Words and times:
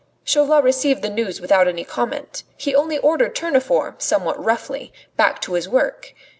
Chauvelin 0.25 0.63
received 0.63 1.03
the 1.03 1.11
news 1.11 1.39
without 1.39 1.67
any 1.67 1.83
comment; 1.85 2.41
he 2.57 2.73
only 2.73 2.97
ordered 2.97 3.35
Tournefort, 3.35 4.01
somewhat 4.01 4.43
roughly, 4.43 4.91
back 5.15 5.39
to 5.41 5.53
his 5.53 5.69
work. 5.69 6.15